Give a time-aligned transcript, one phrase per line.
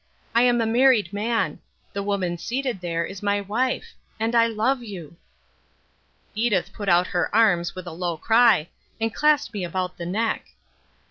[0.33, 1.59] I am a married man.
[1.93, 3.93] The woman seated there is my wife.
[4.19, 5.15] And I love you."
[6.33, 8.69] Edith put out her arms with a low cry
[8.99, 10.47] and clasped me about the neck.